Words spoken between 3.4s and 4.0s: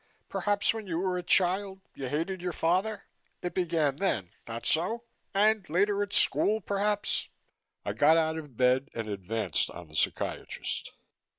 It began